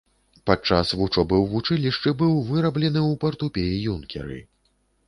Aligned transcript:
Падчас 0.49 0.93
вучобы 1.01 1.35
ў 1.43 1.51
вучылішчы 1.51 2.15
быў 2.23 2.33
выраблены 2.49 2.99
ў 3.11 3.25
партупей-юнкеры. 3.27 4.37